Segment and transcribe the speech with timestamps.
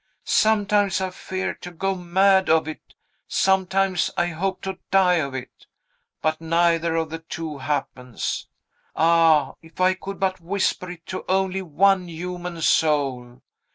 [0.25, 2.95] Sometimes I fear to go mad of it;
[3.27, 5.67] sometimes I hope to die of it;
[6.23, 8.47] but neither of the two happens.
[8.95, 13.43] Ah, if I could but whisper it to only one human soul!